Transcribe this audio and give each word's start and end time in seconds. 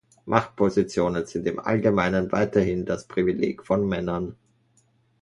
Machtpositionen 0.25 1.27
sind 1.27 1.45
im 1.45 1.59
Allgemeinen 1.59 2.31
weiterhin 2.31 2.87
das 2.87 3.05
Privileg 3.07 3.63
von 3.67 3.87
Männern. 3.87 4.35